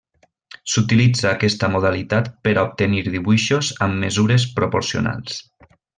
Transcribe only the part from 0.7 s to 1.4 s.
S'utilitza